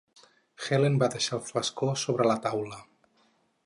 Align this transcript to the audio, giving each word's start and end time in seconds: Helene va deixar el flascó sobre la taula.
Helene 0.67 0.99
va 1.03 1.11
deixar 1.17 1.37
el 1.39 1.45
flascó 1.51 1.93
sobre 2.07 2.29
la 2.33 2.41
taula. 2.47 2.85